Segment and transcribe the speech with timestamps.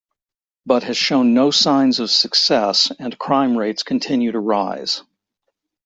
[0.65, 5.03] But has shown no signs of success and crime rates continue to rise.